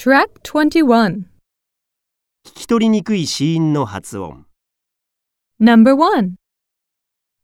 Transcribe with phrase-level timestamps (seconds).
[0.00, 1.26] Track 21.
[2.44, 4.46] 聞き取りにくい子音の発音。
[5.60, 6.36] Number 1.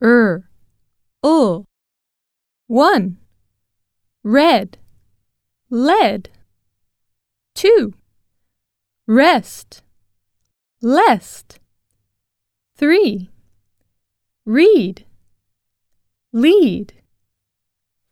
[0.00, 0.44] Er.
[1.24, 1.64] Ul.
[2.68, 3.16] 1.
[4.22, 4.78] Red.
[5.70, 6.30] Lead.
[7.54, 7.94] 2.
[9.08, 9.82] Rest.
[10.80, 11.58] Lest.
[12.76, 13.28] 3.
[14.46, 15.04] Read.
[16.32, 16.92] Lead.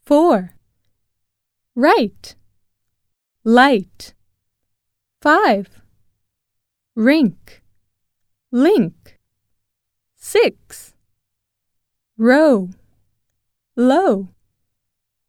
[0.06, 0.54] 4.
[1.76, 2.36] Right.
[3.44, 4.13] Light.
[5.25, 5.81] 5.
[6.95, 7.63] Rink.
[8.51, 9.17] Link.
[10.17, 10.93] 6.
[12.15, 12.69] Row.
[13.75, 14.29] Low.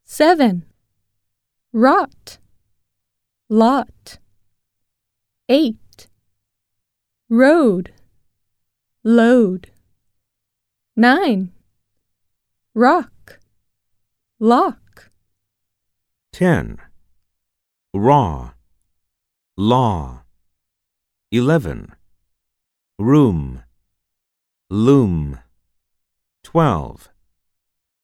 [0.04, 0.66] 7.
[1.72, 2.36] Rot.
[3.48, 4.18] Lot.
[5.48, 6.08] 8.
[7.30, 7.94] Road.
[9.02, 9.70] Load.
[10.94, 11.52] 9.
[12.74, 13.40] Rock.
[14.38, 15.10] Lock.
[16.34, 16.82] 10.
[17.94, 18.55] Raw.
[19.58, 20.20] Law.
[21.32, 21.94] 11.
[22.98, 23.62] Room.
[24.68, 25.38] Loom.
[26.44, 27.08] 12.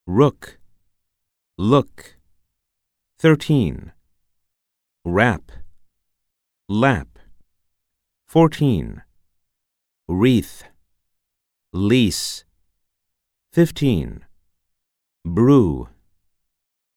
[0.07, 0.57] Rook.
[1.59, 2.15] Look.
[3.19, 3.91] 13.
[5.05, 5.51] Wrap.
[6.67, 7.19] Lap.
[8.25, 9.03] 14.
[10.07, 10.63] Wreath.
[11.71, 12.45] Lease.
[13.51, 14.25] 15.
[15.23, 15.87] Brew.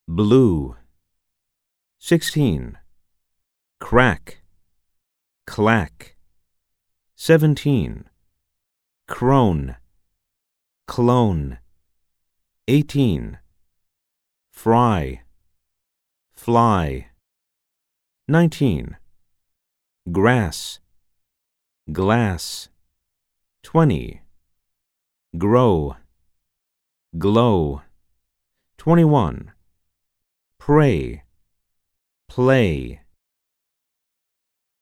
[0.08, 0.76] Blue.
[1.98, 2.78] 16.
[3.80, 4.40] Crack.
[5.56, 6.16] Clack.
[7.14, 8.04] 17.
[9.08, 9.76] Crone.
[10.86, 11.60] Clone.
[12.68, 13.38] 18.
[14.50, 15.22] Fry.
[16.34, 17.06] Fly.
[18.28, 18.98] 19.
[20.12, 20.80] Grass.
[21.90, 22.68] Glass.
[23.62, 24.20] 20.
[25.38, 25.96] Grow.
[27.16, 27.80] Glow.
[28.76, 29.52] 21.
[30.58, 31.22] Pray.
[32.28, 33.05] Play.